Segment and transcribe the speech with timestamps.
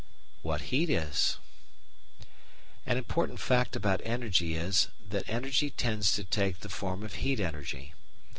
[0.41, 1.37] What Heat is
[2.87, 7.13] An important fact about energy is, that all energy tends to take the form of
[7.21, 7.93] heat energy.